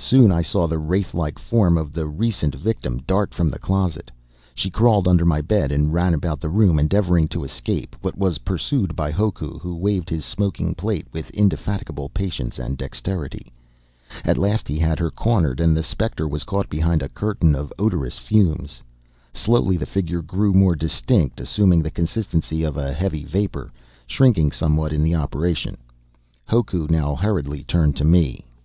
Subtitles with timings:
[0.00, 4.10] Soon, I saw the wraith like form of the recent victim dart from the closet.
[4.56, 8.38] She crawled under my bed and ran about the room, endeavoring to escape, but was
[8.38, 13.52] pursued by Hoku, who waved his smoking plate with indefatigable patience and dexterity.
[14.24, 17.72] At last he had her cornered, and the specter was caught behind a curtain of
[17.78, 18.82] odorous fumes.
[19.32, 23.70] Slowly the figure grew more distinct, assuming the consistency of a heavy vapor,
[24.08, 25.76] shrinking somewhat in the operation.
[26.48, 28.44] Hoku now hurriedly turned to me.